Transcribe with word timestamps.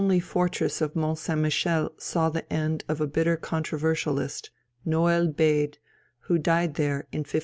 ]The 0.01 0.05
lonely 0.05 0.19
fortress 0.19 0.81
of 0.81 0.95
Mont 0.95 1.19
Saint 1.19 1.41
Michel 1.41 1.91
saw 1.99 2.29
the 2.29 2.51
end 2.51 2.83
of 2.89 2.99
a 2.99 3.05
bitter 3.05 3.37
controversialist, 3.37 4.49
Noël 4.83 5.31
Bède, 5.31 5.75
who 6.21 6.39
died 6.39 6.73
there 6.73 7.01
in 7.11 7.19
1587. 7.19 7.39